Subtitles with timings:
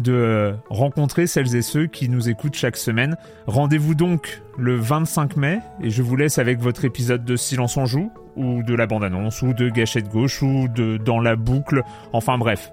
[0.00, 3.16] de rencontrer celles et ceux qui nous écoutent chaque semaine.
[3.46, 7.86] Rendez-vous donc le 25 mai et je vous laisse avec votre épisode de Silence en
[7.86, 11.82] joue ou de la bande-annonce ou de Gâchette gauche ou de Dans la boucle.
[12.12, 12.72] Enfin bref,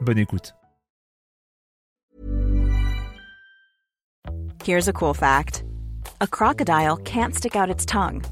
[0.00, 0.54] bonne écoute.
[4.64, 5.64] Here's a cool fact.
[6.20, 8.22] A crocodile can't stick out its tongue.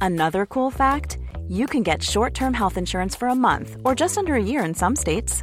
[0.00, 4.34] Another cool fact, you can get short-term health insurance for a month or just under
[4.34, 5.42] a year in some states.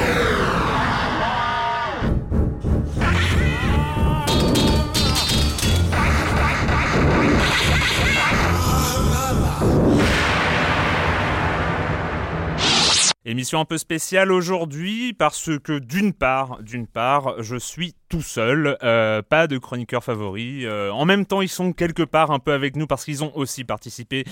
[13.23, 18.79] Émission un peu spéciale aujourd'hui parce que d'une part, d'une part, je suis tout seul,
[18.81, 20.65] euh, pas de chroniqueur favori.
[20.65, 23.31] Euh, en même temps, ils sont quelque part un peu avec nous parce qu'ils ont
[23.35, 24.23] aussi participé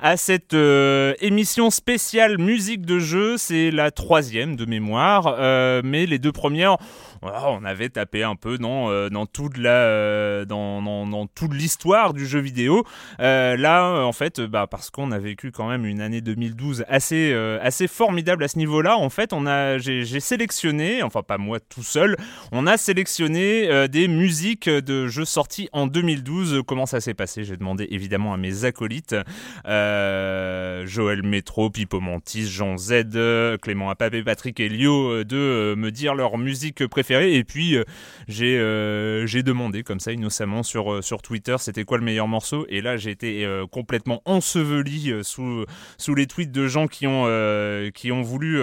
[0.00, 3.36] à cette euh, émission spéciale musique de jeu.
[3.36, 5.36] C'est la troisième de mémoire,
[5.84, 6.78] mais les deux premières
[7.22, 12.40] on avait tapé un peu dans, euh, dans toute la, euh, dans, l'histoire du jeu
[12.40, 12.84] vidéo.
[13.20, 17.32] Euh, là, en fait, bah, parce qu'on a vécu quand même une année 2012 assez,
[17.62, 18.96] assez formidable à ce niveau-là.
[18.96, 22.16] En fait, on a, j'ai, sélectionné, enfin pas moi tout seul,
[22.52, 26.62] on a sélectionné des musiques de jeux sortis en 2012.
[26.66, 27.44] Comment ça s'est passé?
[27.44, 29.16] J'ai demandé évidemment à mes acolytes,
[29.64, 36.86] Joël Métro, Pipo Mantis, Jean Z, Clément Apapé, Patrick Elio, de me dire leur musique
[36.86, 37.84] préférée et puis euh,
[38.26, 42.28] j'ai euh, j'ai demandé comme ça innocemment sur euh, sur Twitter c'était quoi le meilleur
[42.28, 42.66] morceau.
[42.68, 45.64] Et là j'ai été complètement enseveli sous
[45.96, 47.26] sous les tweets de gens qui ont
[47.94, 48.60] qui ont voulu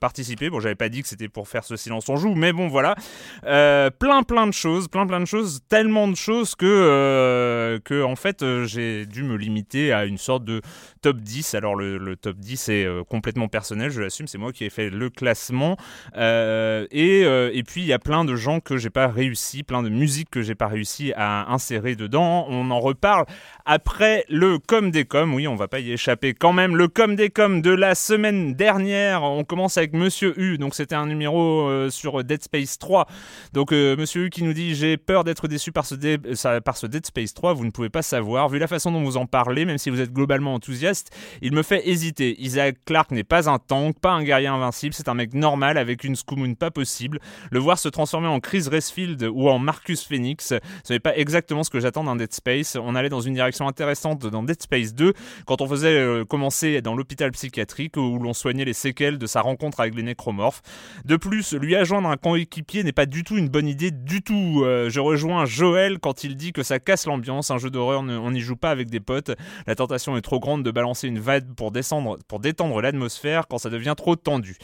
[0.00, 0.50] participer.
[0.50, 2.94] Bon j'avais pas dit que c'était pour faire ce silence en joue, mais bon voilà
[3.42, 8.44] plein plein de choses, plein plein de choses, tellement de choses que que en fait
[8.64, 10.60] j'ai dû me limiter à une sorte de
[11.00, 11.54] top 10.
[11.54, 14.90] Alors le, le top 10 est complètement personnel, je l'assume, c'est moi qui ai fait
[14.90, 15.76] le classement.
[16.16, 19.88] et, et puis il y a plein de gens que j'ai pas réussi, plein de
[19.88, 22.46] musiques que j'ai pas réussi à insérer dedans.
[22.48, 23.26] On en reparle
[23.70, 25.34] après le com des com.
[25.34, 26.74] Oui, on va pas y échapper quand même.
[26.74, 29.22] Le com des com de la semaine dernière.
[29.22, 30.56] On commence avec Monsieur U.
[30.56, 33.06] Donc c'était un numéro euh, sur Dead Space 3.
[33.52, 37.34] Donc euh, Monsieur U qui nous dit j'ai peur d'être déçu par ce, Dead Space
[37.34, 37.52] 3.
[37.52, 38.48] Vous ne pouvez pas savoir.
[38.48, 41.62] Vu la façon dont vous en parlez, même si vous êtes globalement enthousiaste, il me
[41.62, 42.40] fait hésiter.
[42.40, 44.94] Isaac Clarke n'est pas un tank, pas un guerrier invincible.
[44.94, 47.20] C'est un mec normal avec une scoumoune pas possible.
[47.50, 50.54] Le voir se transformer en Chris Resfield ou en Marcus Phoenix.
[50.84, 52.74] Ce n'est pas exactement ce que j'attends d'un Dead Space.
[52.80, 55.12] On allait dans une direction intéressante dans Dead Space 2
[55.46, 59.40] quand on faisait euh, commencer dans l'hôpital psychiatrique où l'on soignait les séquelles de sa
[59.40, 60.62] rencontre avec les nécromorphes.
[61.04, 64.62] De plus, lui adjoindre un coéquipier n'est pas du tout une bonne idée du tout.
[64.64, 67.50] Euh, je rejoins Joël quand il dit que ça casse l'ambiance.
[67.50, 69.32] Un jeu d'horreur, on n'y joue pas avec des potes.
[69.66, 73.58] La tentation est trop grande de balancer une vague pour descendre, pour détendre l'atmosphère quand
[73.58, 74.56] ça devient trop tendu.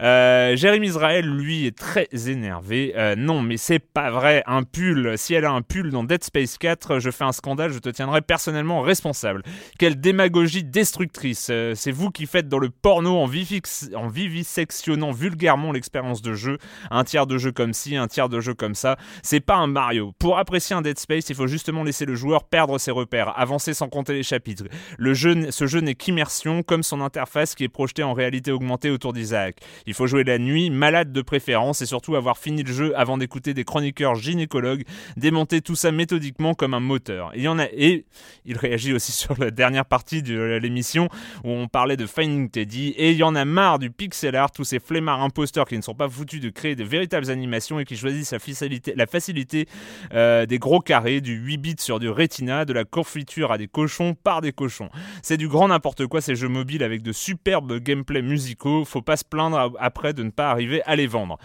[0.00, 4.42] Euh, Jérémy Israël, lui, est très énervé euh, non, mais c'est pas vrai.
[4.46, 7.72] Un pull, si elle a un pull dans Dead Space 4, je fais un scandale,
[7.72, 9.42] je te tiendrai personnellement responsable.
[9.78, 11.48] Quelle démagogie destructrice.
[11.50, 16.56] Euh, c'est vous qui faites dans le porno en, vivisectionnant vulgairement l'expérience de jeu.
[16.90, 18.96] Un tiers de jeu comme ci, un tiers de jeu comme ça.
[19.22, 20.14] C'est pas un Mario.
[20.18, 23.74] Pour apprécier un Dead Space, il faut justement laisser le, joueur perdre ses repères, avancer
[23.74, 24.64] sans compter les chapitres.
[24.96, 28.88] Le jeu, ce jeu n'est qu'immersion, comme son interface qui est projetée en réalité augmentée
[28.88, 29.56] autour d'Isaac.
[29.84, 33.18] Il faut jouer la nuit, malade de préférence, et surtout avoir fini le jeu avant
[33.18, 34.84] d'écouter des chroniqueurs gynécologues
[35.18, 37.30] démonter tout ça méthodiquement comme un moteur.
[37.34, 38.06] il y en a, et
[38.44, 41.08] il réagit aussi sur la dernière partie de l'émission
[41.44, 44.50] où on parlait de Finding Teddy, et il y en a marre du pixel art,
[44.50, 47.84] tous ces flemmards imposteurs qui ne sont pas foutus de créer de véritables animations et
[47.84, 49.66] qui choisissent la facilité,
[50.12, 53.68] euh, des gros carrés, du 8 bits sur du Retina, de la confiture à des
[53.68, 54.88] cochons par des cochons.
[55.22, 59.16] C'est du grand n'importe quoi ces jeux mobiles avec de superbes gameplay musicaux, faut pas
[59.16, 61.38] se plaindre après de ne pas arriver à les vendre.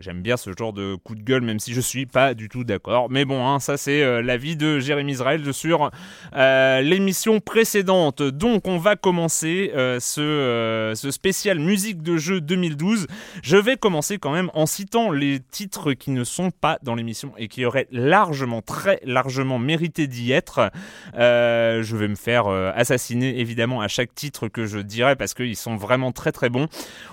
[0.00, 2.64] J'aime bien ce genre de coup de gueule même si je suis pas du tout
[2.64, 3.10] d'accord.
[3.10, 5.90] Mais bon, hein, ça c'est euh, l'avis de Jérémy Israël sur
[6.34, 8.22] euh, l'émission précédente.
[8.22, 13.06] Donc on va commencer ce, ce spécial musique de jeu 2012.
[13.42, 17.32] Je vais commencer quand même en citant les titres qui ne sont pas dans l'émission
[17.38, 20.70] et qui auraient largement, très largement mérité d'y être.
[21.16, 25.34] Euh, je vais me faire euh, assassiner évidemment à chaque titre que je dirai parce
[25.34, 26.68] qu'ils sont vraiment très très bons.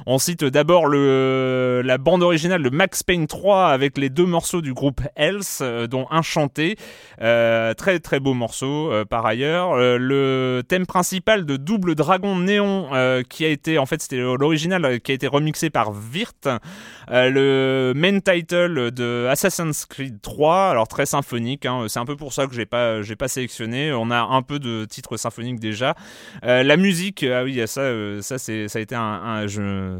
[0.06, 4.74] On cite d'abord la bande originale de Max Payne 3 avec les deux morceaux du
[4.74, 6.22] groupe Else, euh, dont un
[7.76, 9.76] très très beau morceau par ailleurs.
[9.78, 12.90] le thème principal de Double Dragon Néon
[13.30, 16.48] qui a été, en fait c'était l'original qui a été remixé par Virt.
[17.10, 21.86] le main title de Assassin's Creed 3, alors très symphonique, hein.
[21.88, 23.92] c'est un peu pour ça que j'ai pas, j'ai pas sélectionné.
[23.94, 25.96] On a un peu de titres symphoniques déjà.
[26.44, 29.46] Euh, la musique, ah oui, ça, euh, ça c'est, ça a été un,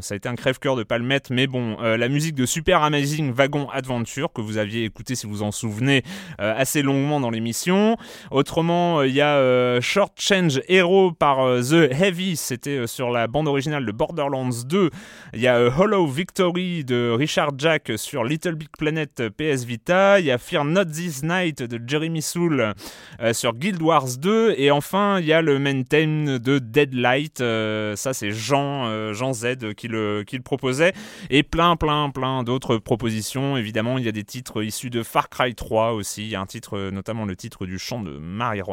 [0.00, 2.46] ça a été un crève-cœur de pas le mettre, mais bon, euh, la musique de
[2.46, 6.02] Super Amazing Wagon Adventure que vous aviez écouté si vous en souvenez
[6.38, 7.96] assez longuement dans l'émission.
[8.30, 13.86] Autrement, il y a Short Change Hero par The Heavy, c'était sur la bande originale
[13.86, 14.90] de Borderlands 2.
[15.34, 20.20] Il y a Hollow Victory de Richard Jack sur Little Big Planet PS Vita.
[20.20, 22.74] Il y a Fear Not This Night de Jeremy Soule
[23.20, 24.54] euh, sur Guild Wars 2.
[24.56, 27.40] Et enfin, il y a le main theme de Deadlight.
[27.40, 30.92] Euh, ça, c'est Jean, euh, Jean Z qui le, qui le proposait.
[31.30, 33.56] Et plein, plein, plein d'autres propositions.
[33.56, 36.22] Évidemment, il y a des titres issus de Far Cry 3 aussi.
[36.22, 38.18] Il y a un titre, notamment le titre du chant de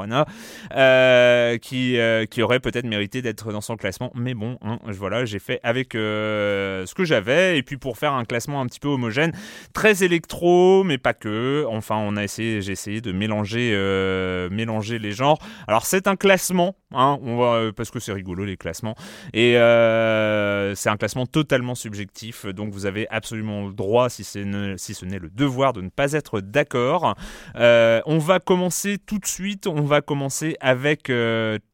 [0.07, 1.97] Marijuana, qui,
[2.29, 4.11] qui aurait peut-être mérité d'être dans son classement.
[4.15, 7.57] Mais bon, hein, voilà, j'ai fait avec ce que j'avais.
[7.57, 9.31] Et puis pour faire un classement un petit peu homogène,
[9.73, 11.65] très électro, mais pas que.
[11.69, 15.39] Enfin, on a essayé, j'ai essayé de mélanger, euh, mélanger les genres.
[15.67, 18.95] Alors c'est un classement, hein, on va, euh, parce que c'est rigolo les classements,
[19.33, 24.93] et euh, c'est un classement totalement subjectif, donc vous avez absolument le droit, si, si
[24.93, 27.15] ce n'est le devoir, de ne pas être d'accord.
[27.55, 31.11] on va commencer tout de suite, on va commencer avec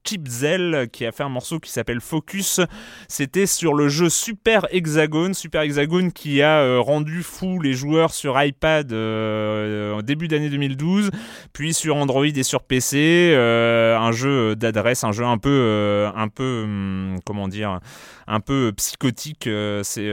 [0.05, 2.61] Chipzel qui a fait un morceau qui s'appelle Focus.
[3.07, 8.13] C'était sur le jeu Super Hexagone, Super Hexagone qui a euh, rendu fou les joueurs
[8.13, 11.09] sur iPad euh, au début d'année 2012,
[11.53, 16.27] puis sur Android et sur PC, euh, un jeu d'adresse, un jeu un peu, un
[16.27, 17.79] peu, hum, comment dire,
[18.27, 19.49] un peu psychotique.
[19.83, 20.09] c'est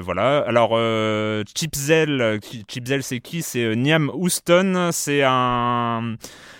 [0.00, 0.38] voilà.
[0.46, 0.78] Alors
[1.54, 3.42] Chipzel, Chipzel c'est qui?
[3.42, 4.90] C'est Niam Houston.
[4.92, 6.16] C'est un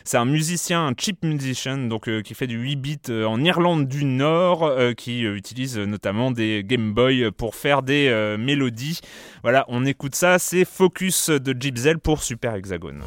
[0.09, 3.45] c'est un musicien, un chip musician, donc euh, qui fait du 8 bits euh, en
[3.45, 8.09] Irlande du Nord, euh, qui utilise notamment des Game Boy pour faire des
[8.39, 9.01] mélodies.
[9.43, 13.03] Voilà, on écoute ça, c'est Focus de Gibzel pour Super Hexagone.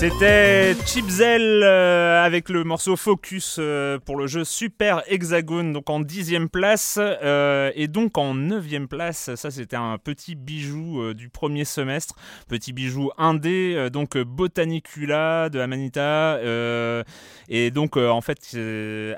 [0.00, 6.00] C'était Chipzel euh, avec le morceau Focus euh, pour le jeu Super Hexagone, donc en
[6.00, 9.34] dixième place euh, et donc en neuvième place.
[9.34, 12.14] Ça, c'était un petit bijou du premier semestre,
[12.48, 16.40] petit bijou indé, donc Botanicula de Amanita.
[17.50, 18.56] et donc, en fait,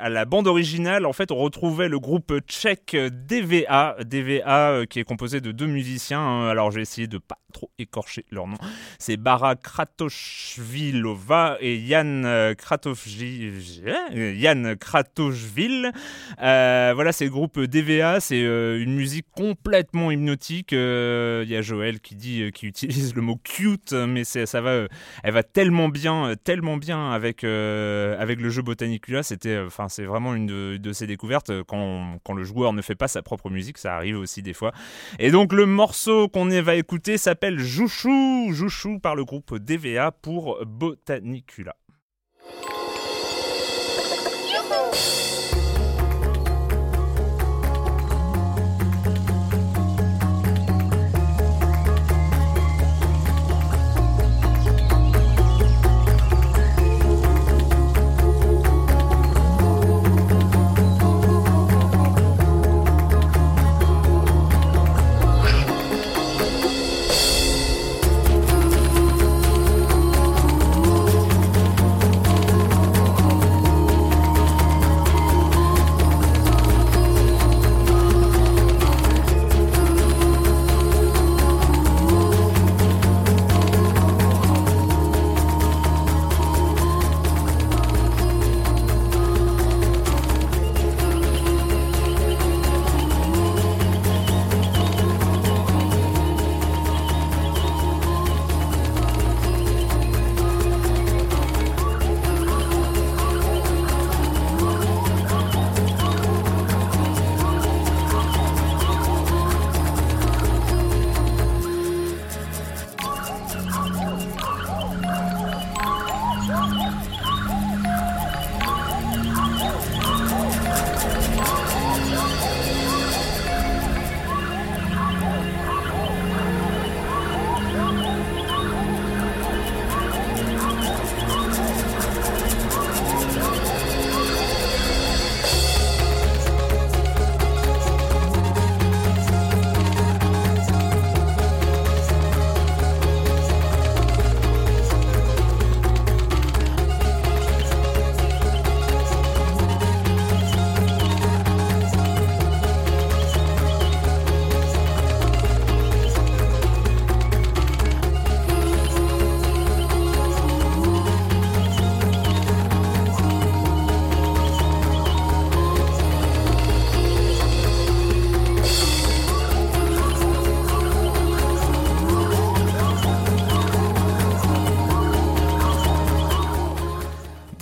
[0.01, 5.05] à la bande originale, en fait, on retrouvait le groupe tchèque DVA, DVA qui est
[5.05, 6.19] composé de deux musiciens.
[6.19, 6.49] Hein.
[6.49, 8.56] alors, j'ai essayé de pas trop écorcher leur nom.
[8.99, 12.54] C'est Bara Kratochvilova et Yann euh,
[14.14, 15.92] Yann Kratochvil.
[16.42, 18.21] Euh, voilà, c'est le groupe DVA.
[18.21, 20.73] C'est euh, une musique complètement hypnotique.
[20.73, 24.87] Il y a Joël qui dit, qui utilise le mot cute, mais ça va,
[25.23, 29.23] elle va tellement bien, tellement bien avec avec le jeu Botanicula.
[29.23, 31.52] C'était, enfin, c'est vraiment une de, de ses découvertes.
[31.66, 34.73] Quand, quand le joueur ne fait pas sa propre musique, ça arrive aussi des fois.
[35.18, 40.13] Et donc le morceau qu'on va écouter s'appelle s'appelle Jouchou, Jouchou par le groupe DVA
[40.13, 41.75] pour Botanicula.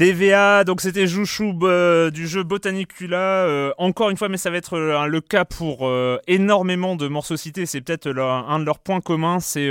[0.00, 3.18] DVA, donc c'était Jouchou euh, du jeu Botanicula.
[3.18, 5.86] Euh, encore une fois, mais ça va être euh, le cas pour
[6.26, 7.66] énormément de morceaux cités.
[7.66, 9.40] C'est peut-être un de leurs points communs.
[9.40, 9.68] C'est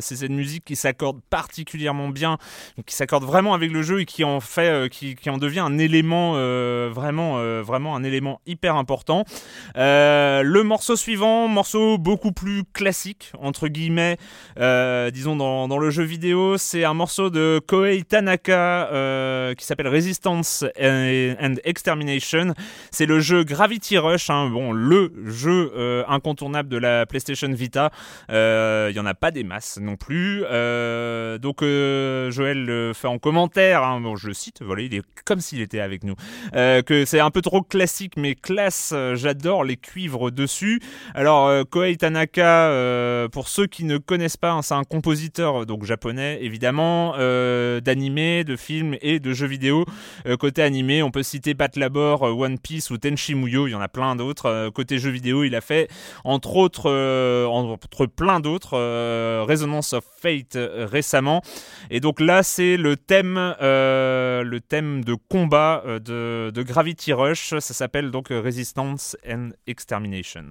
[0.00, 2.38] cette musique qui s'accorde particulièrement bien,
[2.86, 6.32] qui s'accorde vraiment avec le jeu et qui en fait, qui, en devient un élément
[6.90, 9.24] vraiment, vraiment un élément hyper important.
[9.76, 14.16] le morceau suivant, morceau beaucoup plus classique entre guillemets,
[15.12, 20.64] disons dans, dans, le jeu vidéo, c'est un morceau de Koei Tanaka qui s'appelle Resistance
[20.80, 22.54] and Extermination.
[22.90, 24.48] C'est le jeu Gravity Rush, hein.
[24.48, 27.90] bon, le jeu euh, incontournable de la PlayStation Vita.
[28.30, 30.42] Il euh, y en a pas des masses non plus.
[30.50, 34.00] Euh, donc Joël le fait en commentaire, hein.
[34.00, 36.14] bon, je cite, voilà, il est comme s'il était avec nous,
[36.52, 38.94] que c'est un peu trop classique, mais classe.
[39.14, 40.80] J'adore les cuivres dessus.
[41.14, 46.38] Alors Koei Tanaka, pour ceux qui ne connaissent pas, hein, c'est un compositeur donc japonais
[46.40, 47.12] évidemment,
[47.80, 49.57] d'animés, de films et de jeux vidéo
[50.26, 53.70] Euh, côté animé, on peut citer Bat Labor, euh, One Piece ou Tenchi Muyo, il
[53.72, 54.46] y en a plein d'autres.
[54.46, 55.88] Euh, côté jeux vidéo, il a fait
[56.24, 56.90] entre autres,
[57.48, 58.76] entre plein d'autres,
[59.44, 61.42] Resonance of Fate récemment.
[61.90, 67.50] Et donc là, c'est le thème, le thème de combat de Gravity Rush.
[67.58, 70.44] Ça s'appelle donc Resistance and Extermination.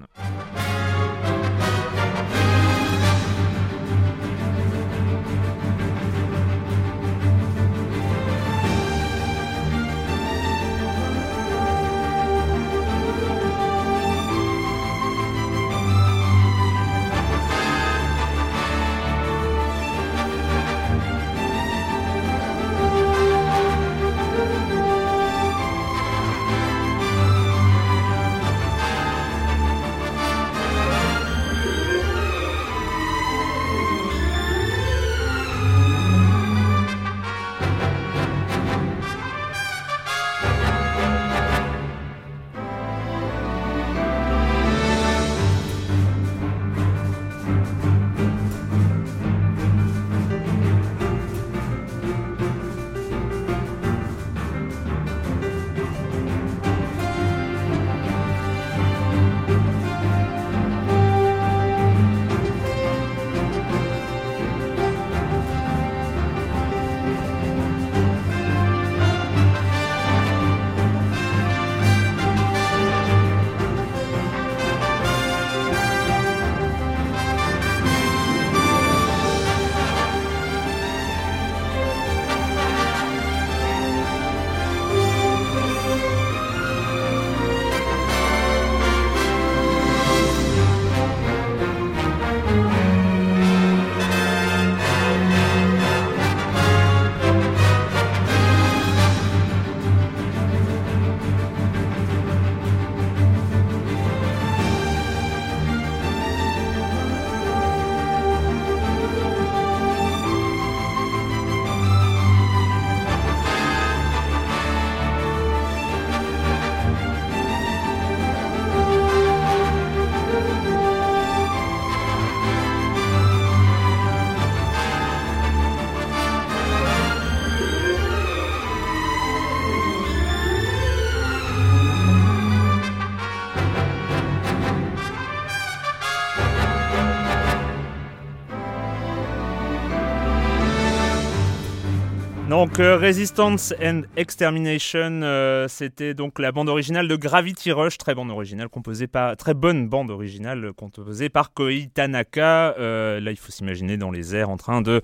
[142.57, 148.15] Donc euh, Resistance and Extermination, euh, c'était donc la bande originale de Gravity Rush, très
[148.15, 152.73] bande originale composée par très bonne bande originale composée par Koei Tanaka.
[152.79, 155.03] Euh, là, il faut s'imaginer dans les airs en train de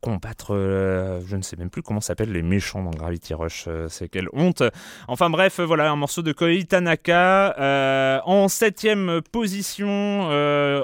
[0.00, 3.68] combattre, je ne sais même plus comment s'appellent les méchants dans Gravity Rush.
[3.88, 4.62] c'est quelle honte.
[5.08, 10.28] Enfin bref, voilà un morceau de Koei Tanaka en septième position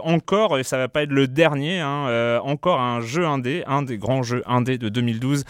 [0.02, 3.98] encore, et ça va pas être le dernier, hein, encore un jeu indé, un des
[3.98, 5.44] grands jeux indés de 2012.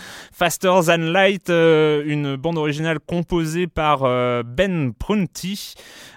[0.59, 5.75] Faster Than Light, euh, une bande originale composée par euh, Ben Prunty.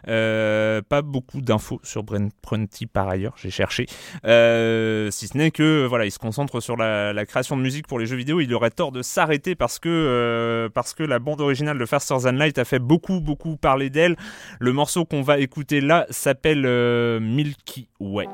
[0.07, 3.85] Euh, pas beaucoup d'infos sur Ben Prunty par ailleurs, j'ai cherché.
[3.87, 8.07] si ce n'est que voilà, il se concentre sur la, création de musique pour les
[8.07, 8.39] jeux vidéo.
[8.39, 12.31] Il aurait tort de s'arrêter parce que parce que la bande originale de Faster Than
[12.31, 14.15] Light a fait beaucoup beaucoup parler d'elle.
[14.59, 18.27] Le morceau qu'on va écouter là s'appelle Milky Way.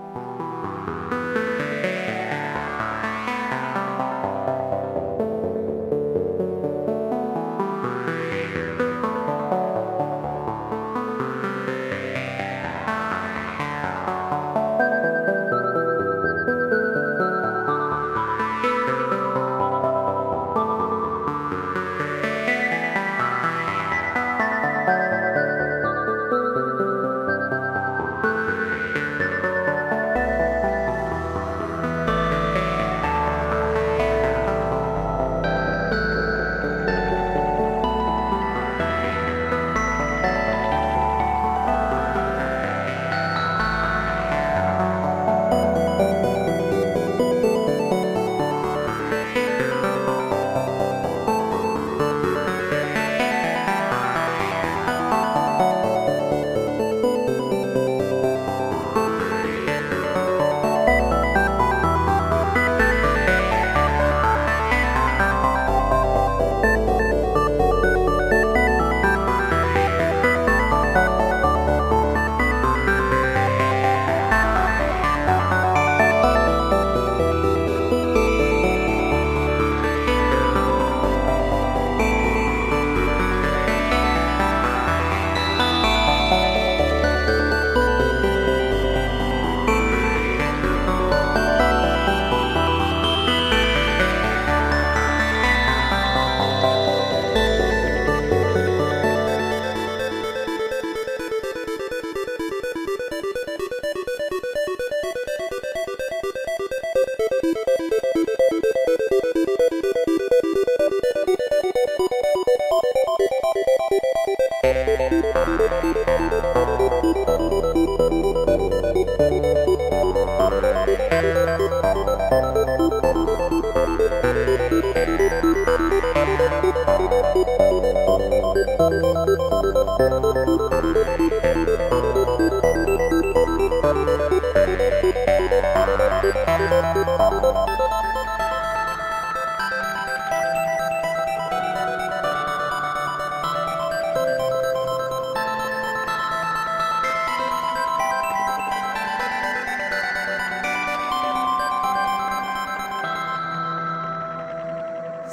[135.50, 137.37] Thank you.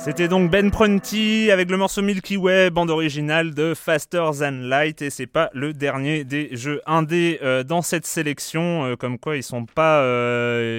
[0.05, 5.01] C'était donc Ben Prunty avec le morceau Milky Way, bande originale de Faster Than Light,
[5.01, 9.39] et c'est pas le dernier des jeux indés euh, dans cette sélection, euh, comme quoi
[9.39, 10.79] ils sont pas, euh,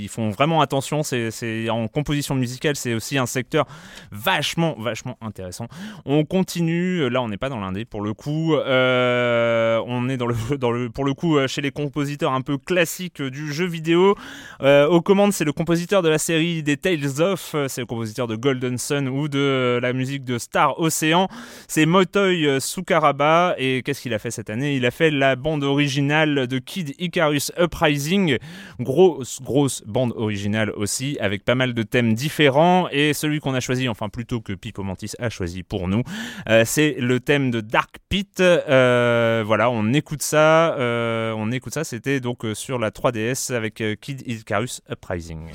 [0.00, 1.02] ils font vraiment attention.
[1.02, 3.66] C'est en composition musicale, c'est aussi un secteur
[4.12, 5.66] vachement, vachement intéressant.
[6.04, 10.36] On continue, là on n'est pas dans l'indé pour le coup, on est dans le,
[10.58, 14.14] dans le, pour le coup chez les compositeurs un peu classiques du jeu vidéo.
[14.62, 18.36] aux commandes, c'est le compositeur de la série des Tales of, c'est le compositeur de
[18.36, 21.26] Golden Sun ou de la musique de Star Ocean.
[21.66, 24.76] C'est Motoi Sukaraba et qu'est-ce qu'il a fait cette année?
[24.76, 28.38] Il a fait la bande originale de Kid Icarus Uprising,
[28.78, 33.60] grosse grosse bande originale aussi avec pas mal de thèmes différents et celui qu'on a
[33.60, 36.02] choisi, enfin plutôt que Pipo Mantis a choisi pour nous,
[36.48, 38.40] euh, c'est le thème de Dark Pit.
[38.40, 41.84] Euh, voilà, on écoute ça, euh, on écoute ça.
[41.84, 45.50] C'était donc sur la 3DS avec Kid Icarus Uprising.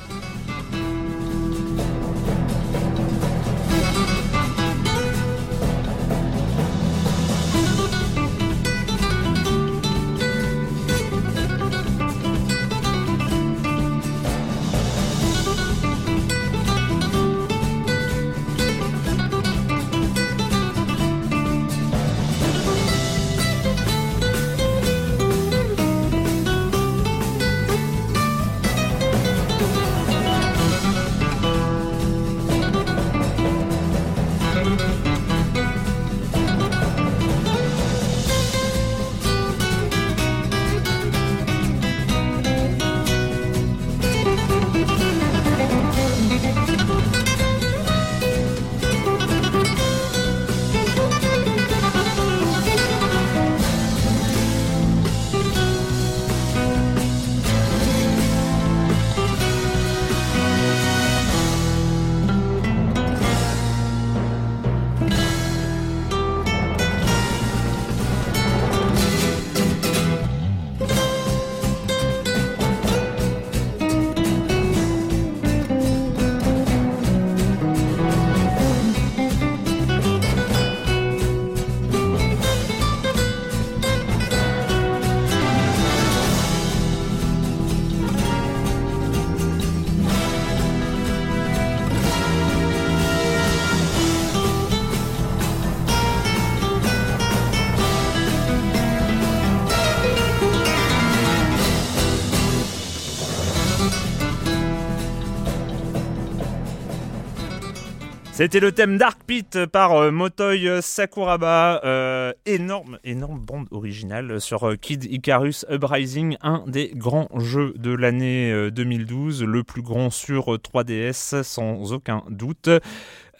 [108.43, 111.79] C'était le thème Dark Pit par euh, Motoi Sakuraba.
[111.85, 117.93] Euh, énorme, énorme bande originale sur euh, Kid Icarus Uprising, un des grands jeux de
[117.93, 122.69] l'année 2012, le plus grand sur 3DS sans aucun doute.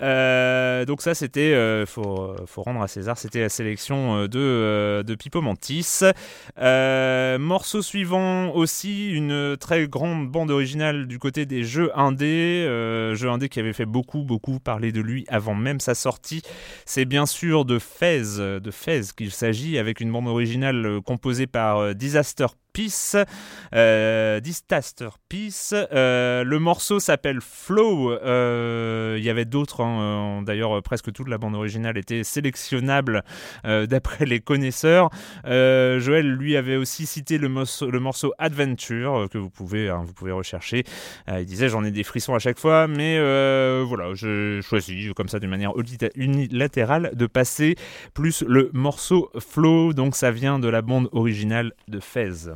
[0.04, 5.02] Euh, donc ça c'était, euh, faut, faut, rendre à César, c'était la sélection euh, de,
[5.02, 6.02] de Pipo Mantis.
[6.58, 12.63] morceau suivant aussi, une très grande bande originale du côté des jeux indés,
[13.13, 16.42] jeu indé qui avait fait beaucoup beaucoup parler de lui avant même sa sortie.
[16.86, 21.96] C'est bien sûr de Fez, de Fez qu'il s'agit avec une bande originale composée par
[21.96, 23.16] Disaster Peace,
[23.76, 25.74] euh, Disaster Peace.
[25.74, 28.12] Euh, le morceau s'appelle Flow.
[28.12, 33.24] Euh, il y avait d'autres, hein, d'ailleurs presque toute la bande originale était sélectionnable
[33.64, 35.10] d'après les connaisseurs.
[35.46, 40.14] Joël lui avait aussi cité le morceau, le morceau Adventure que vous pouvez, hein, vous
[40.14, 40.84] pouvez rechercher.
[41.28, 43.20] il disait j'en ai des frissons à chaque fois, mais
[43.84, 45.74] voilà, j'ai choisi comme ça d'une manière
[46.16, 47.76] unilatérale de passer
[48.16, 49.94] plus le morceau Flow.
[49.94, 52.54] Donc ça vient de la bande originale de Fez.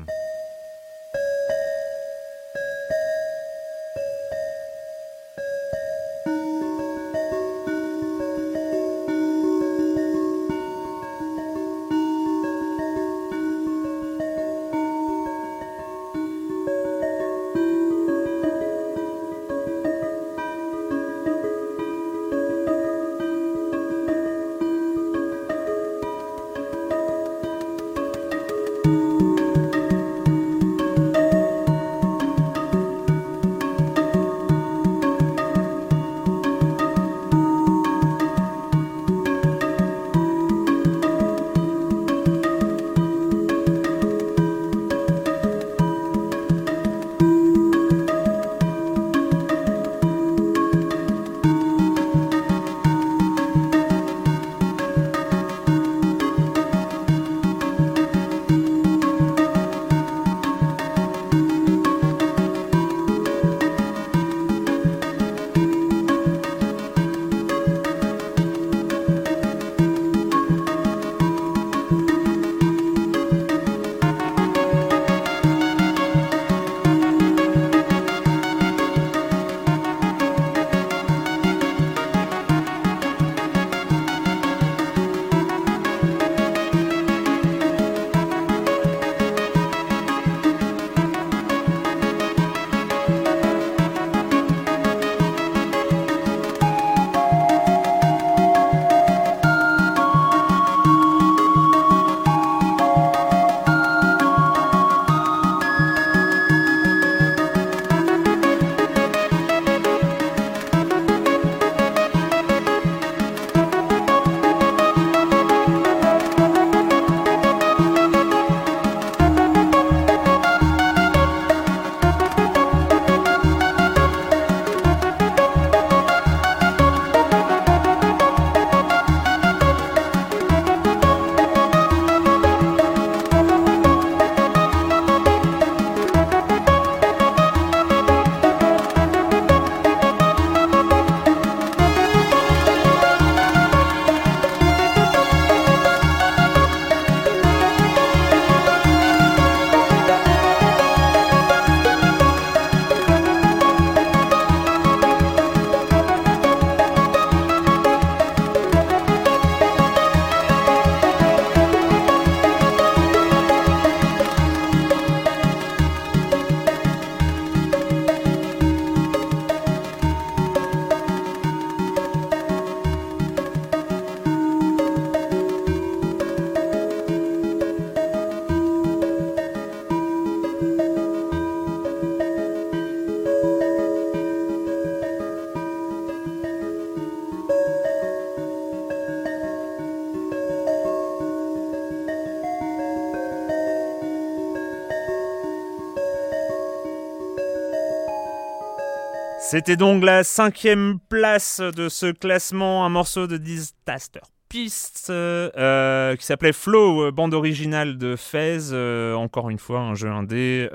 [199.57, 206.25] C'était donc la cinquième place de ce classement, un morceau de Disaster piste euh, qui
[206.25, 208.71] s'appelait Flow, bande originale de Fez.
[209.15, 210.69] encore une fois, un jeu indé,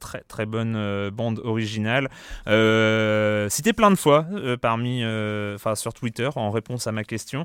[0.00, 2.08] très très bonne bande originale.
[3.50, 4.24] cité plein de fois
[4.62, 5.04] parmi,
[5.74, 7.44] sur Twitter en réponse à ma question.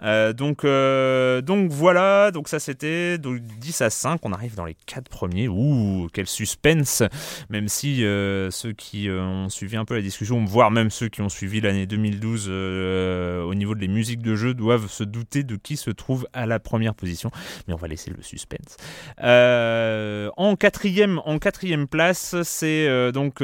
[0.00, 4.20] Donc donc voilà, donc ça c'était 10 à 5.
[4.24, 5.48] On arrive dans les 4 premiers.
[5.48, 7.02] Ouh, quel suspense
[7.50, 11.28] Même si ceux qui ont suivi un peu la discussion, voire même ceux qui ont
[11.28, 15.76] suivi l'année 2012 euh, au niveau des musiques de jeu, doivent se douter de qui
[15.76, 17.30] se trouve à la première position.
[17.66, 18.76] Mais on va laisser le suspense.
[19.22, 23.38] Euh, en, quatrième, en quatrième place, c'est euh, donc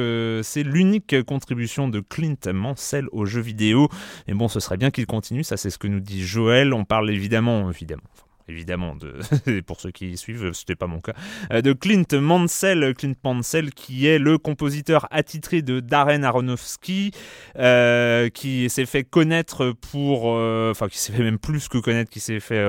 [0.44, 3.88] c'est l'unique contribution de Clint Mansell au jeu vidéo.
[4.28, 6.74] Mais bon, ce serait bien qu'il continue, ça c'est ce que nous dit Joël.
[6.74, 8.02] On parle évidemment, évidemment,
[8.48, 11.14] évidemment, de, pour ceux qui suivent, c'était pas mon cas,
[11.52, 17.12] euh, de Clint Mansell, Clint Mansell qui est le compositeur attitré de Darren Aronofsky,
[17.58, 22.10] euh, qui s'est fait connaître pour, euh, enfin qui s'est fait même plus que connaître,
[22.10, 22.64] qui s'est fait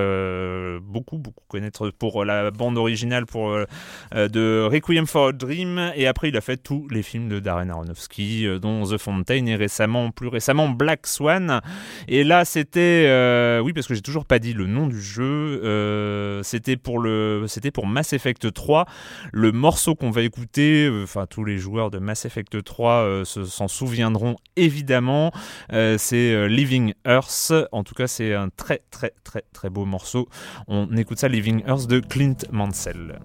[0.81, 3.57] beaucoup beaucoup connaître pour la bande originale pour
[4.13, 7.69] de Requiem for a Dream, et après il a fait tous les films de Darren
[7.69, 11.61] Aronofsky, dont The Fountain et récemment, plus récemment Black Swan.
[12.07, 15.61] Et là c'était, oui parce que j'ai toujours pas dit le nom du jeu.
[15.65, 17.45] Euh, c'était pour le,
[17.85, 18.85] Mass Effect 3.
[19.31, 23.25] Le morceau qu'on va écouter, euh, enfin tous les joueurs de Mass Effect 3 euh,
[23.25, 25.31] s'en souviendront évidemment.
[25.69, 27.53] c'est Living Earth.
[27.71, 30.29] En tout cas, c'est un très très très très beau morceau.
[30.67, 33.19] On écoute ça, Living Earth de Clint Mansell.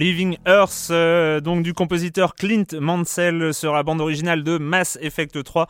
[0.00, 5.68] Living Earth, euh, donc du compositeur Clint Mansell, sera bande originale de Mass Effect 3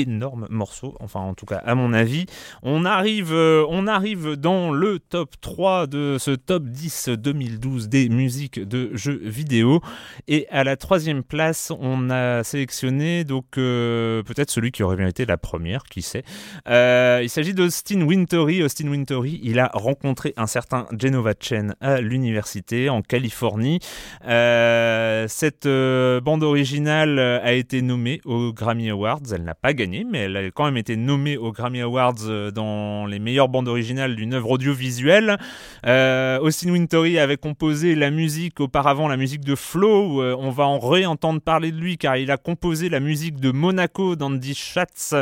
[0.00, 2.26] énorme morceau, enfin en tout cas à mon avis.
[2.62, 8.08] On arrive, euh, on arrive dans le top 3 de ce top 10 2012 des
[8.08, 9.80] musiques de jeux vidéo.
[10.28, 15.08] Et à la troisième place, on a sélectionné donc euh, peut-être celui qui aurait bien
[15.08, 16.22] été la première, qui sait.
[16.68, 18.62] Euh, il s'agit d'Austin Wintory.
[18.62, 23.80] Austin Wintory, il a rencontré un certain Genova Chen à l'université en Californie.
[24.22, 29.22] cette bande originale a été nommée aux Grammy Awards.
[29.32, 32.50] Elle n'a pas gagné mais elle a quand même été nommée aux Grammy Awards euh,
[32.50, 35.38] dans les meilleures bandes originales d'une œuvre audiovisuelle.
[35.86, 40.22] Euh, Austin Wintory avait composé la musique auparavant, la musique de Flow.
[40.22, 43.50] Euh, on va en réentendre parler de lui car il a composé la musique de
[43.50, 45.14] Monaco d'Andy Schatz.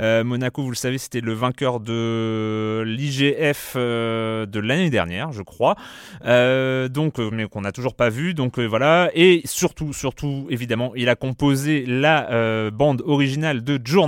[0.00, 5.76] Euh, Monaco, vous le savez, c'était le vainqueur de l'IGF de l'année dernière, je crois.
[6.24, 8.34] donc, mais qu'on n'a toujours pas vu.
[8.34, 9.10] Donc voilà.
[9.14, 14.05] Et surtout, surtout, évidemment, il a composé la bande originale de Journey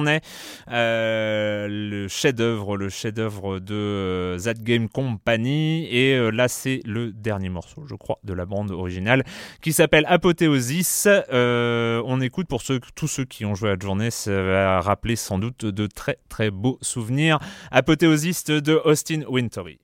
[0.70, 5.86] euh, le chef-d'œuvre, le chef-d'œuvre de euh, That Game Company.
[5.90, 9.24] Et euh, là, c'est le dernier morceau, je crois, de la bande originale
[9.62, 11.08] qui s'appelle Apothéosis.
[11.30, 15.16] on écoute pour ceux, tous ceux qui ont joué à la journée, ça va rappeler
[15.16, 17.38] sans doute de très très beaux souvenirs.
[17.70, 19.78] Apothéosis de Austin Wintory.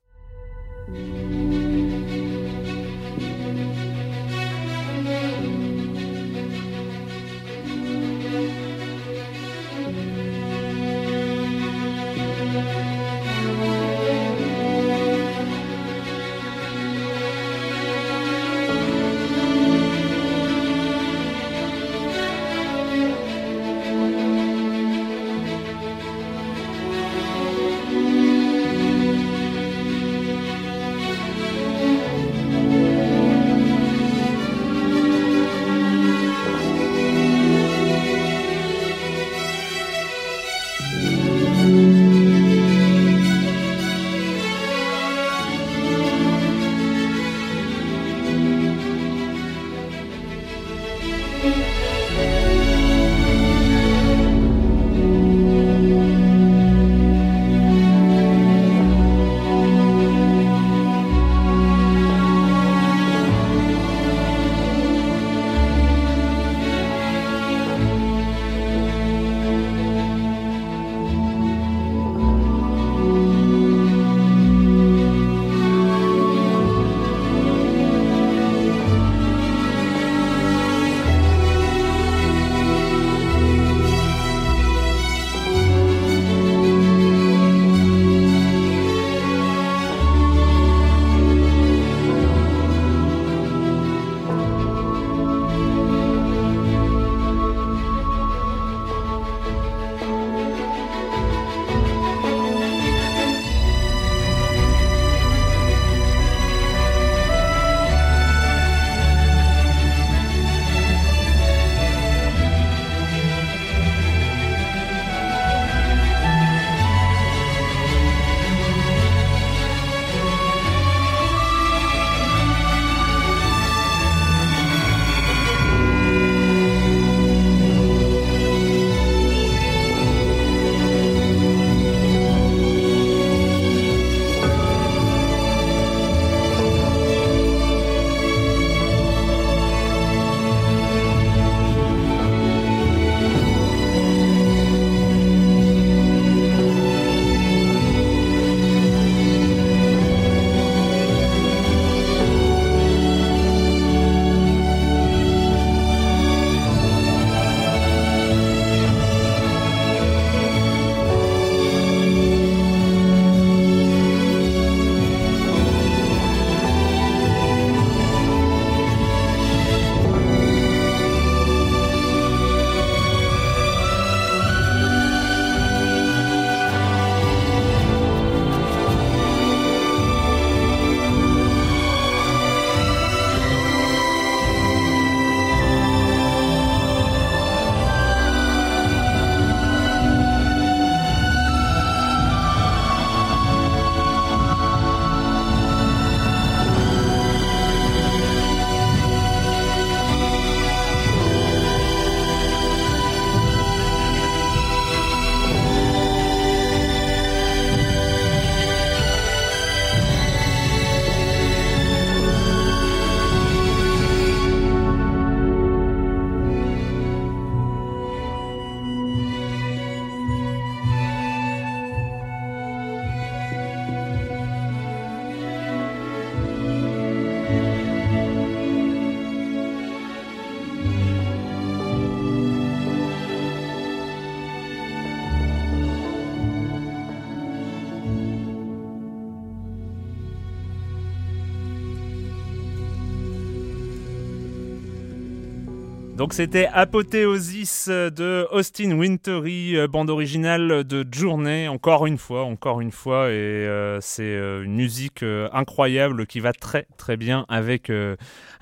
[246.24, 252.80] Donc c'était Apothéosis de Austin Wintory, euh, bande originale de Journée, encore une fois, encore
[252.80, 255.22] une fois, et euh, c'est euh, une musique
[255.52, 257.92] incroyable qui va très très bien avec,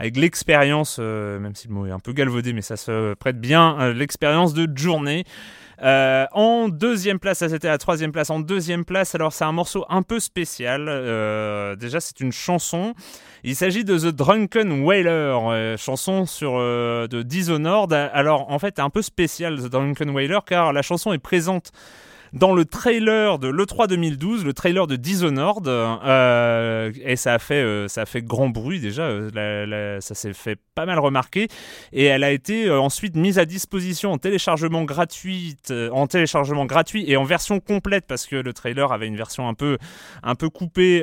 [0.01, 3.93] avec l'expérience, même si le mot est un peu galvaudé, mais ça se prête bien,
[3.93, 5.25] l'expérience de Journée.
[5.83, 8.31] En deuxième place, ça c'était la troisième place.
[8.31, 10.87] En deuxième place, alors c'est un morceau un peu spécial.
[11.79, 12.95] déjà, c'est une chanson.
[13.45, 17.93] Il s'agit de The Drunken Whaler, euh, chanson sur, euh, de Dishonored.
[17.93, 21.73] Alors en fait, un peu spécial The Drunken Whaler car la chanson est présente
[22.33, 27.63] dans le trailer de l'E3 2012, le trailer de Dishonored, euh, et ça a fait
[27.63, 31.49] euh, ça a fait grand bruit déjà, euh, ça s'est fait pas mal remarquer,
[31.93, 35.57] et elle a été euh, ensuite mise à disposition en téléchargement gratuit,
[35.93, 39.55] en téléchargement gratuit et en version complète parce que le trailer avait une version un
[39.55, 39.77] peu
[40.23, 41.01] un peu coupée,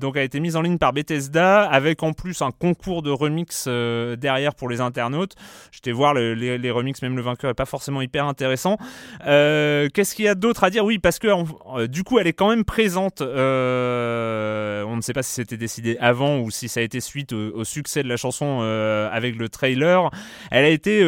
[0.00, 3.68] donc a été mise en ligne par Bethesda avec en plus un concours de remix
[3.68, 5.34] derrière pour les internautes.
[5.70, 8.78] J'étais voir les, les remix, même le vainqueur est pas forcément hyper intéressant.
[9.20, 12.32] Qu'est-ce qu'il y a d'autres à dire Oui, parce que euh, du coup, elle est
[12.32, 13.20] quand même présente.
[13.20, 17.32] Euh, on ne sait pas si c'était décidé avant ou si ça a été suite
[17.32, 20.10] au, succès de la chanson euh, avec le trailer.
[20.50, 21.00] Elle a été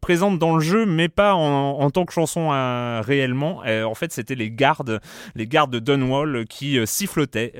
[0.00, 2.50] présente dans le jeu, mais pas en, tant que chanson
[3.02, 3.62] réellement.
[3.66, 5.00] en fait, c'était les gardes,
[5.34, 7.52] les gardes de Dunwall qui sifflotaient,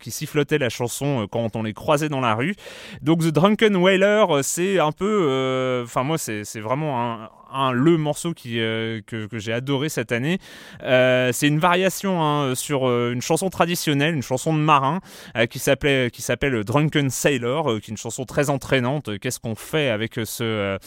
[0.00, 2.54] qui sifflotaient la chanson quand on les croisait dans la rue.
[3.02, 8.34] Donc The Drunken Whaler, c'est un peu, enfin moi, c'est vraiment un un, le morceau
[8.34, 10.38] qui, euh, que, j'ai adoré cette année.
[10.82, 15.00] Euh, c'est une variation hein, sur euh, une chanson traditionnelle, une chanson de marin
[15.50, 19.18] qui qui s'appelle Drunken Sailor, qui est une chanson très entraînante.
[19.18, 20.78] Qu'est-ce qu'on fait avec ce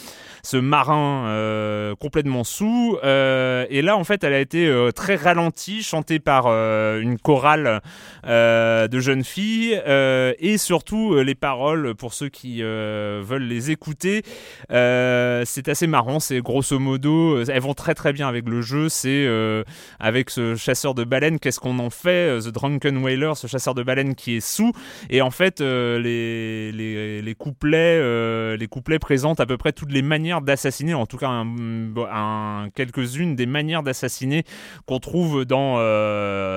[0.43, 6.47] ce marin complètement sous Et là, en fait, elle a été très ralentie, chantée par
[6.47, 7.82] une chorale
[8.24, 14.24] de jeunes filles et surtout les paroles pour ceux qui veulent les écouter.
[14.70, 18.89] c'est assez marrant, c'est grosso modo, euh, elles vont très très bien avec le jeu.
[18.89, 19.64] C'est euh,
[19.99, 23.74] avec ce chasseur de baleines, qu'est-ce qu'on en fait euh, The Drunken Whaler, ce chasseur
[23.74, 24.74] de baleines qui est sous.
[25.10, 30.41] Et en fait, les, les, couplets, les couplets présentent à peu près toutes les manières
[30.41, 34.43] d'assassiner, en tout cas un, quelques-unes des manières d'assassiner
[34.86, 35.78] qu'on trouve dans,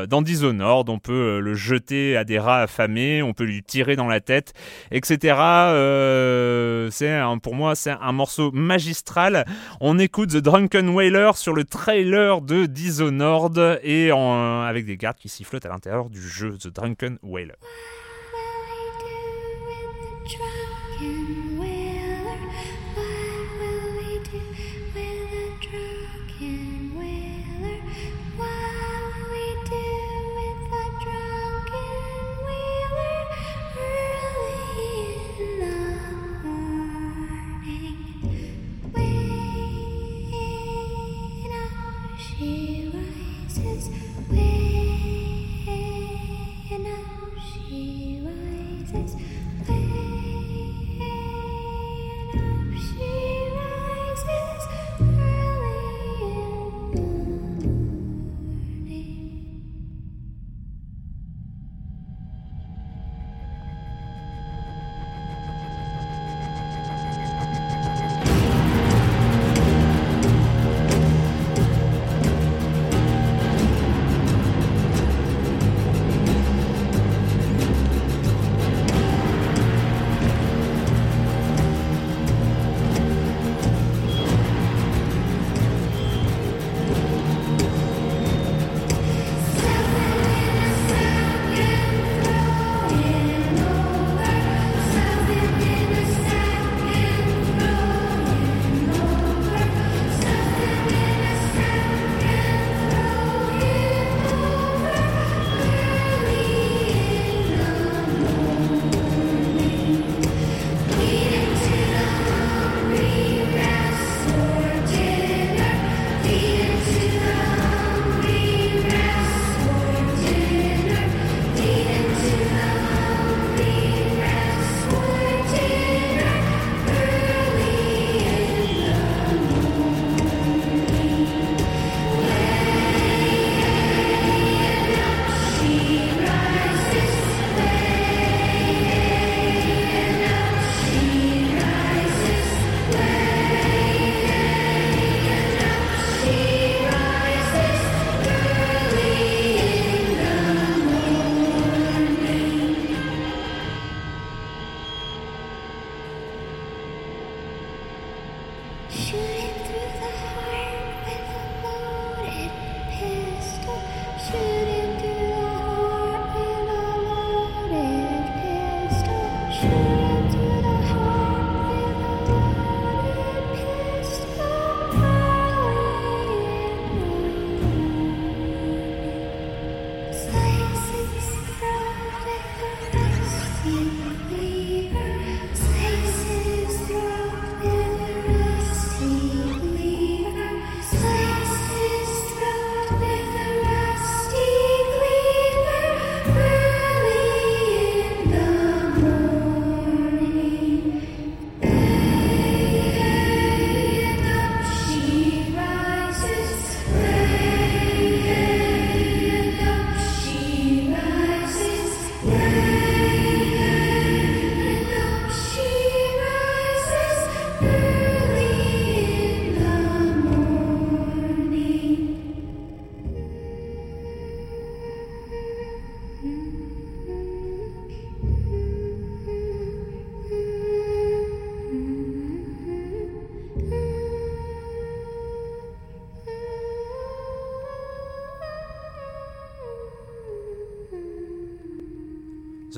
[0.07, 0.88] dans Dishonored.
[0.88, 4.53] On peut le jeter à des rats affamés, on peut lui tirer dans la tête,
[4.90, 5.36] etc.
[6.90, 9.45] c'est pour moi, c'est un morceau magistral.
[9.87, 15.28] On écoute The Drunken Whaler sur le trailer de Dishonored et avec des gardes qui
[15.28, 17.53] sifflotent à l'intérieur du jeu The Drunken Whaler.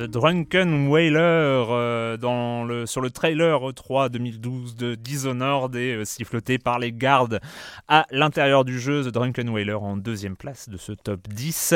[0.07, 6.59] Drunken Whaler euh, dans le, sur le trailer 3 2012 de Dishonored et euh, siffloté
[6.59, 7.41] par les gardes
[7.89, 9.05] à l'intérieur du jeu.
[9.05, 11.75] The Drunken Whaler en deuxième place de ce top 10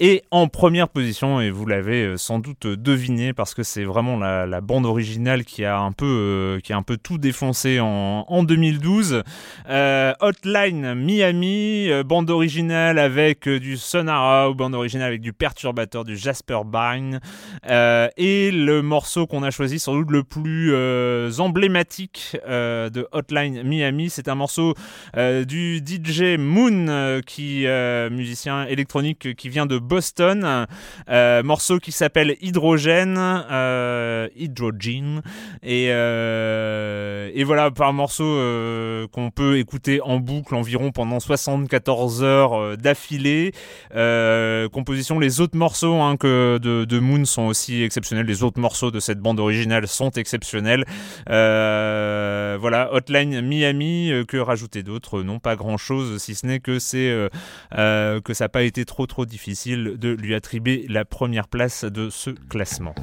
[0.00, 4.16] et en première position, et vous l'avez euh, sans doute deviné parce que c'est vraiment
[4.16, 9.22] la, bande originale qui a un peu, qui a tout défoncé en, en 2012.
[9.68, 17.20] Hotline Miami, bande originale avec du Sonara, bande originale avec du perturbateur, du Jasper Bine.
[17.70, 23.08] Euh, et le morceau qu'on a choisi, sans doute le plus euh, emblématique euh, de
[23.12, 24.74] Hotline Miami, c'est un morceau
[25.14, 27.66] du DJ Moon, qui
[28.10, 30.66] musicien électronique qui vient de Boston.
[31.44, 33.18] morceau qui s'appelle Hydrogène,
[34.36, 35.22] Hydrogen,
[35.62, 38.24] et, et voilà, par morceau
[39.12, 43.52] qu'on peut écouter en boucle environ pendant 74 heures d'affilée.
[44.72, 47.88] composition, les autres morceaux hein, que de, de Moon sont aussi.
[48.10, 50.84] Les autres morceaux de cette bande originale sont exceptionnels.
[51.30, 55.22] Euh, voilà, Hotline Miami, euh, que rajouter d'autre?
[55.22, 57.28] Non, pas grand chose, si ce n'est que c'est
[57.76, 61.84] euh, que ça n'a pas été trop trop difficile de lui attribuer la première place
[61.84, 62.94] de ce classement.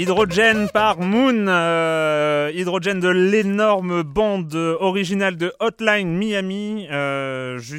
[0.00, 6.86] Hydrogen par Moon, euh, Hydrogen de l'énorme bande originale de Hotline Miami.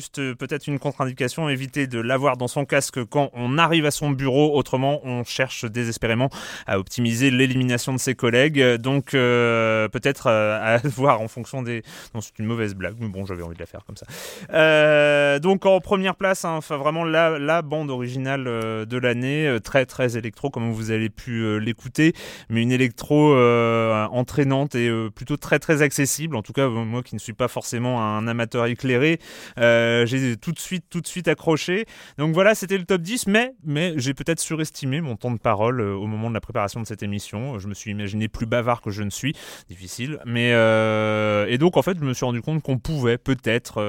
[0.02, 3.86] Euh, juste euh, peut-être une contre-indication, éviter de l'avoir dans son casque quand on arrive
[3.86, 4.58] à son bureau.
[4.58, 6.30] Autrement, on cherche désespérément
[6.66, 8.60] à optimiser l'élimination de ses collègues.
[8.78, 11.84] Donc peut-être à voir en fonction des.
[12.16, 15.40] Non, c'est une mauvaise blague, mais bon, j'avais envie de la faire comme ça.
[15.40, 20.72] donc en première place, hein, vraiment la, bande originale de l'année, très très électro, comme
[20.72, 22.14] vous avez pu l'écouter
[22.50, 26.36] mais une électro euh, entraînante et euh, plutôt très très accessible.
[26.36, 29.20] En tout cas, moi qui ne suis pas forcément un amateur éclairé,
[29.58, 31.86] euh, j'ai tout de suite tout de suite accroché.
[32.18, 35.82] Donc voilà, c'était le top 10, mais mais j'ai peut-être surestimé mon temps de parole
[35.82, 37.60] au moment de la préparation de cette émission.
[37.60, 39.34] Je me suis imaginé plus bavard que je ne suis,
[39.70, 40.20] difficile.
[40.26, 43.82] Mais et donc en fait, je me suis rendu compte qu'on pouvait peut-être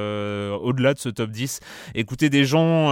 [0.62, 1.60] au-delà de ce top 10
[1.94, 2.88] écouter des gens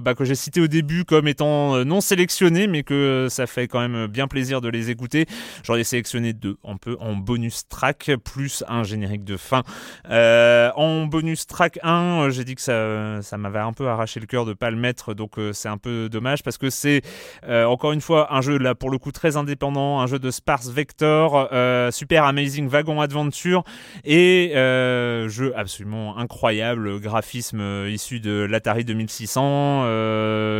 [0.00, 3.80] bah, que j'ai cités au début comme étant non sélectionnés, mais que ça fait quand
[3.80, 5.26] même bien plaisir de les écouter.
[5.64, 9.62] J'en ai sélectionné deux, un peu en bonus track, plus un générique de fin.
[10.10, 14.44] Euh, en bonus track 1, j'ai dit que ça, m'avait un peu arraché le cœur
[14.44, 17.02] de pas le mettre, donc euh, c'est un peu dommage parce que c'est
[17.44, 20.30] euh, encore une fois un jeu là pour le coup très indépendant, un jeu de
[20.30, 21.48] Sparse Vector,
[21.92, 23.64] super amazing wagon adventure
[24.04, 29.84] et jeu absolument incroyable, graphisme issu de l'Atari 2600,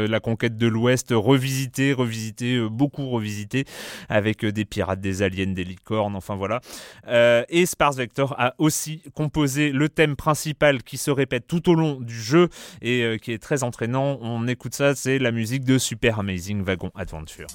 [0.06, 3.64] la conquête de l'Ouest revisité, revisité, beaucoup revisité
[4.08, 6.60] avec euh, des pirates, des aliens, des licornes, enfin voilà.
[7.08, 11.74] Euh, et Sparse Vector a aussi composé le thème principal qui se répète tout au
[11.74, 12.48] long du jeu
[12.82, 14.18] et euh, qui est très entraînant.
[14.20, 17.48] On écoute ça, c'est la musique de Super Amazing Wagon Adventure.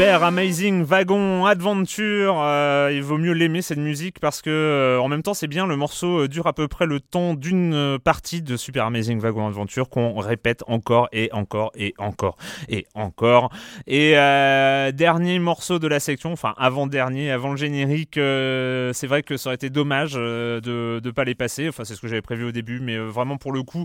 [0.00, 2.40] Amazing Wagon Adventure.
[2.40, 5.66] Euh, il vaut mieux l'aimer cette musique parce que euh, en même temps c'est bien.
[5.66, 9.46] Le morceau euh, dure à peu près le temps d'une partie de Super Amazing Wagon
[9.46, 12.36] Adventure qu'on répète encore et encore et encore
[12.68, 13.50] et encore.
[13.86, 19.36] Et dernier morceau de la section, enfin avant dernier, avant le générique, c'est vrai que
[19.36, 21.68] ça aurait été dommage de ne pas les passer.
[21.68, 23.84] Enfin c'est ce que j'avais prévu au début, mais vraiment pour le coup,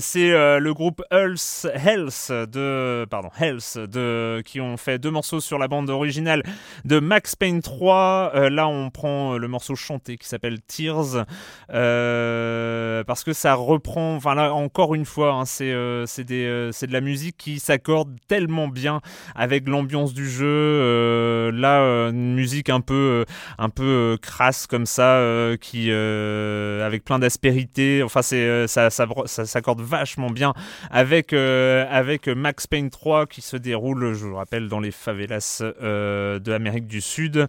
[0.00, 5.68] c'est le groupe Health, Health de pardon de qui ont fait deux morceaux sur la
[5.68, 6.42] bande originale
[6.84, 8.32] de Max Payne 3.
[8.34, 11.24] Euh, là, on prend euh, le morceau chanté qui s'appelle Tears
[11.72, 14.16] euh, parce que ça reprend.
[14.16, 15.70] Enfin là, encore une fois, hein, c'est
[16.06, 19.00] c'est de la musique qui s'accorde tellement bien
[19.34, 21.50] avec l'ambiance du jeu.
[21.52, 23.24] là, une musique un peu
[23.58, 25.22] un peu crasse comme ça,
[25.60, 28.02] qui avec plein d'aspérité.
[28.02, 30.54] Enfin, ça, ça, ça s'accorde vachement bien
[30.90, 35.19] avec avec Max Payne 3 qui se déroule, je vous rappelle, dans les favelas
[35.60, 37.46] euh, de l'Amérique du Sud.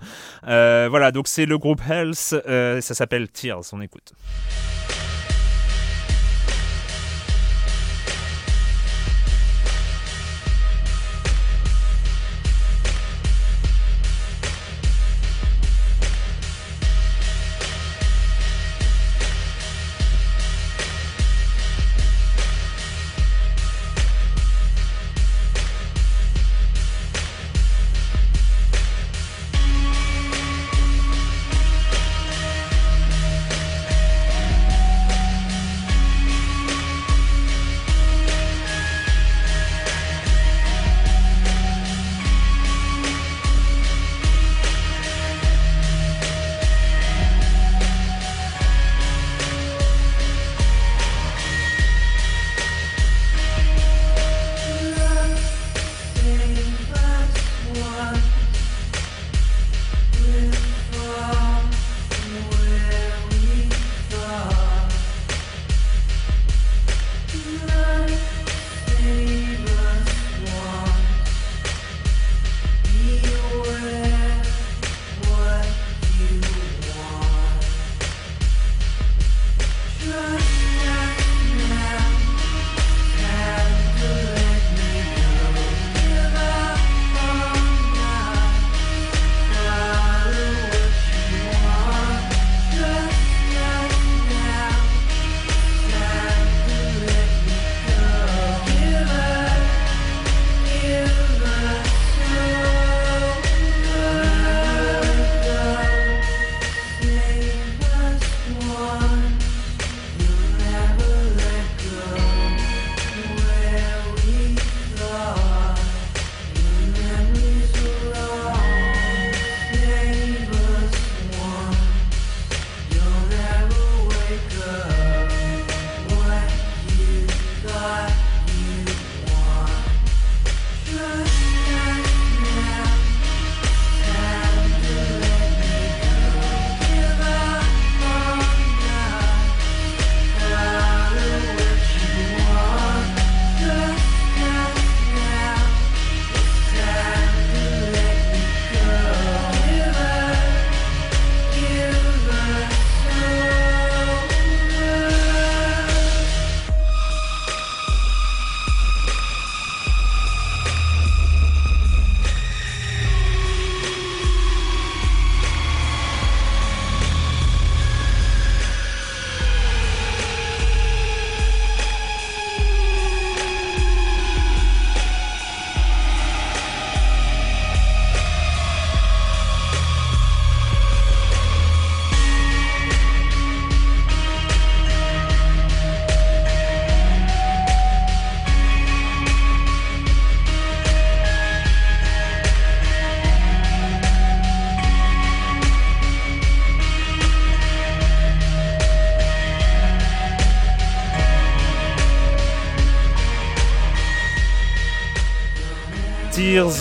[0.47, 4.13] Euh, voilà, donc c'est le groupe Health, euh, ça s'appelle Tears, on écoute.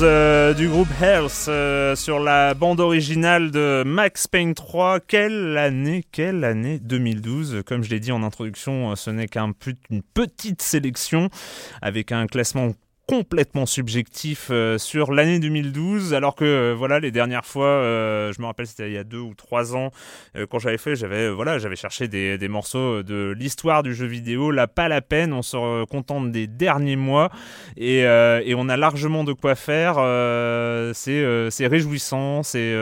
[0.03, 5.01] Euh, du groupe Health euh, sur la bande originale de Max Payne 3.
[5.01, 7.62] Quelle année, quelle année 2012.
[7.66, 9.53] Comme je l'ai dit en introduction, ce n'est qu'une
[10.14, 11.28] petite sélection
[11.82, 12.72] avec un classement
[13.11, 18.40] complètement subjectif euh, sur l'année 2012, alors que euh, voilà les dernières fois, euh, je
[18.40, 19.90] me rappelle c'était il y a deux ou trois ans
[20.48, 24.52] quand j'avais fait, j'avais voilà j'avais cherché des, des, morceaux de l'histoire du jeu vidéo,
[24.52, 27.30] là pas la peine, on se contente des derniers mois
[27.76, 29.94] et, et on a largement de quoi faire,
[30.94, 32.76] c'est réjouissant, c'est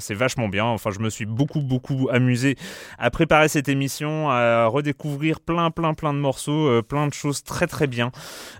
[0.00, 0.64] c'est vachement bien.
[0.64, 2.56] Enfin je me suis beaucoup beaucoup amusé
[2.98, 7.66] à préparer cette émission, à redécouvrir plein plein plein de morceaux, plein de choses très
[7.66, 8.12] très bien.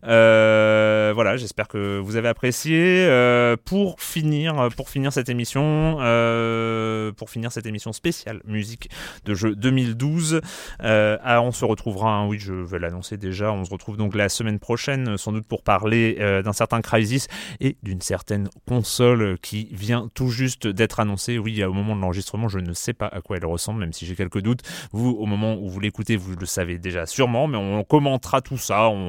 [0.07, 3.07] Euh, voilà, j'espère que vous avez apprécié.
[3.09, 8.91] Euh, pour finir, pour finir cette émission, euh, pour finir cette émission spéciale musique
[9.25, 10.41] de jeu 2012,
[10.81, 12.11] ah, on se retrouvera.
[12.11, 13.53] Hein, oui, je vais l'annoncer déjà.
[13.53, 17.29] On se retrouve donc la semaine prochaine, sans doute pour parler d'un certain Crisis
[17.61, 21.39] et d'une certaine console qui vient tout juste d'être annoncée.
[21.39, 24.07] Oui, au moment de l'enregistrement, je ne sais pas à quoi elle ressemble, même si
[24.07, 24.63] j'ai quelques doutes.
[24.93, 28.59] Vous, au moment où vous l'écoutez, vous le savez déjà sûrement, mais on commentera tout
[28.59, 29.09] ça, on,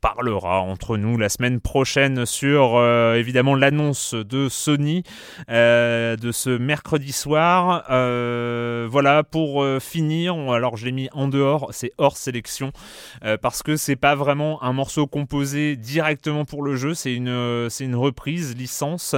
[0.00, 5.02] parlera entre nous semaine prochaine sur euh, évidemment l'annonce de Sony
[5.48, 7.84] euh, de ce mercredi soir.
[7.88, 10.34] Euh, voilà pour finir.
[10.52, 12.72] Alors je l'ai mis en dehors, c'est hors sélection
[13.40, 16.94] parce que c'est pas vraiment un morceau composé directement pour le jeu.
[16.94, 19.14] C'est une c'est une reprise licence.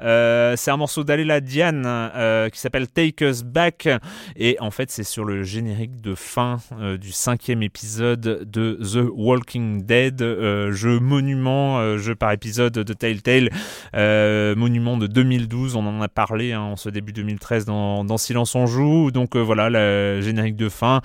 [0.00, 3.88] c'est un morceau d'Alela Diane qui s'appelle Take Us Back
[4.36, 6.58] et en fait c'est sur le générique de fin
[6.98, 13.50] du cinquième épisode de The Walking Dead, jeu monument euh, jeu par épisode de Telltale,
[13.94, 18.18] euh, monument de 2012, on en a parlé hein, en ce début 2013 dans, dans
[18.18, 21.00] Silence on joue, donc euh, voilà, le générique de fin,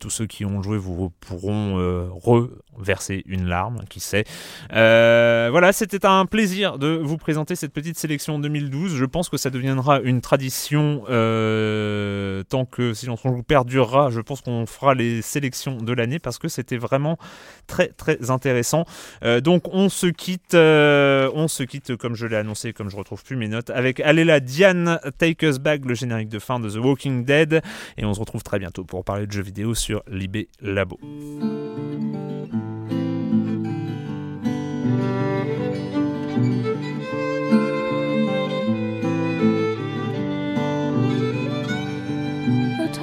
[0.00, 1.76] tous ceux qui ont joué vous pourront
[2.14, 2.48] re
[2.78, 4.24] verser une larme, qui sait.
[4.72, 8.96] Euh, voilà, c'était un plaisir de vous présenter cette petite sélection 2012.
[8.96, 14.10] Je pense que ça deviendra une tradition euh, tant que Silence on joue perdurera.
[14.10, 17.18] Je pense qu'on fera les sélections de l'année parce que c'était vraiment
[17.66, 18.84] très très intéressant.
[19.24, 23.24] Euh, donc on se quitte, on se quitte comme je l'ai annoncé, comme je retrouve
[23.24, 26.76] plus mes notes, avec Aléla Diane, Take Us Back, le générique de fin de The
[26.76, 27.62] Walking Dead,
[27.96, 30.98] et on se retrouve très bientôt pour parler de jeux vidéo sur Libé Labo.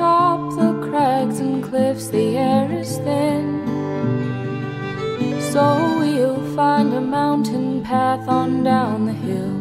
[0.04, 3.46] Atop the crags and cliffs, the air is thin.
[5.54, 5.64] So
[5.98, 9.56] we'll find a mountain path on down the hill.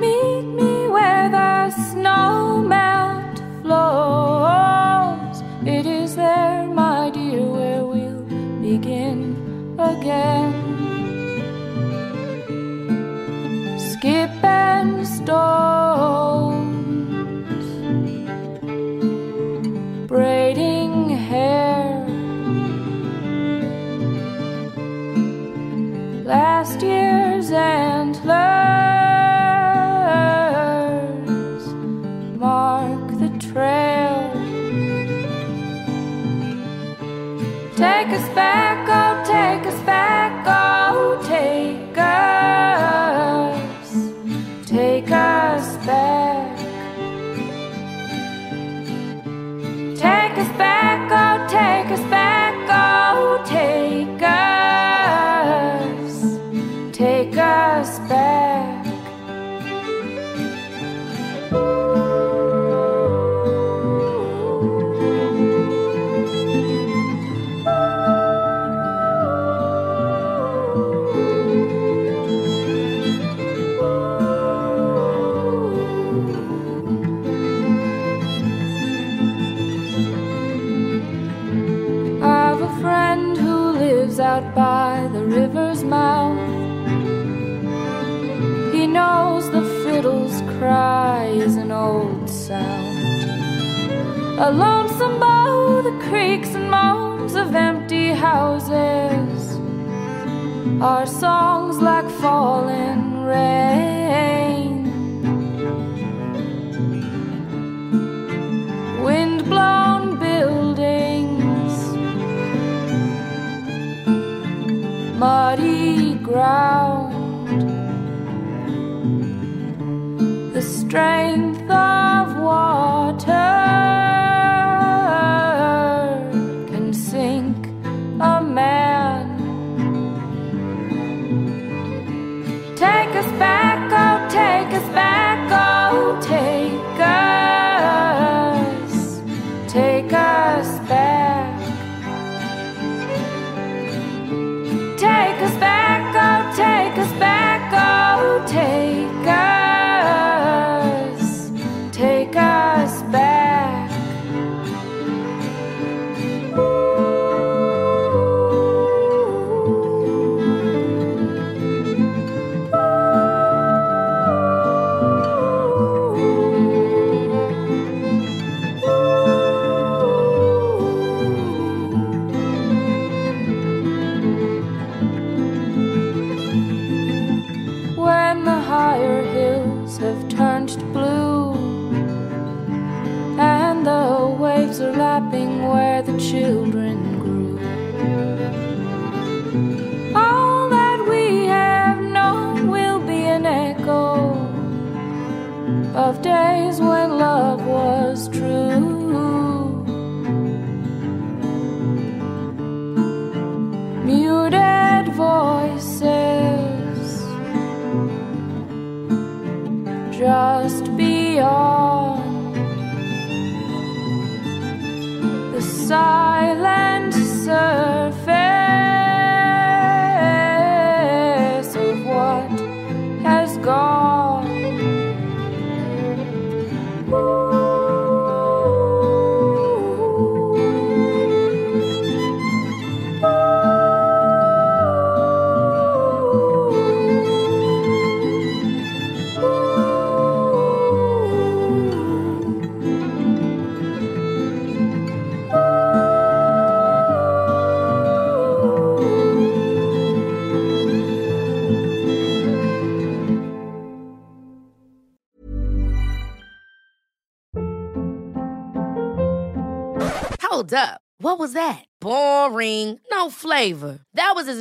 [0.00, 5.42] Meet me where the snow melt flows.
[5.66, 8.22] It is there, my dear, where we'll
[8.62, 9.36] begin
[9.78, 10.54] again.
[13.78, 15.06] Skip and
[20.16, 20.46] stone.
[26.24, 28.24] last year's antlers
[32.38, 34.32] mark the trail.
[37.76, 43.10] Take us back, oh, take us back, oh, take us,
[44.66, 45.25] take us